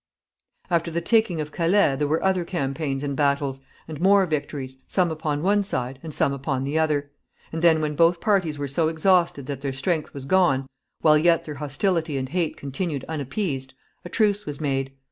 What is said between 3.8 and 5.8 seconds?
and more victories, some upon one